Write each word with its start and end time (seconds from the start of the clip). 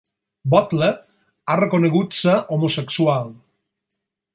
Butler 0.53 0.89
ha 1.53 1.59
reconegut 1.61 2.19
ser 2.23 2.37
homosexual. 2.57 3.33